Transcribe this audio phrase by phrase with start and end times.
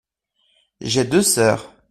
[0.81, 1.71] J’ai deux sœurs.